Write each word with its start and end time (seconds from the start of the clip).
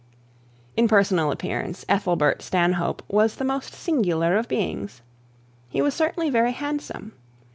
In 0.75 0.87
personal 0.87 1.31
appearance 1.31 1.85
Ethelbert 1.87 2.41
Stanhope 2.41 3.03
was 3.07 3.35
the 3.35 3.45
most 3.45 3.75
singular 3.75 4.35
of 4.35 4.47
beings. 4.47 5.03
He 5.69 5.79
was 5.79 5.93
certainly 5.93 6.31
very 6.31 6.53
handsome. 6.53 7.11